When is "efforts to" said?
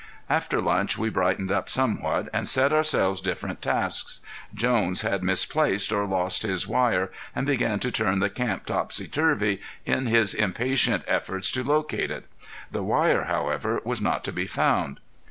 11.05-11.63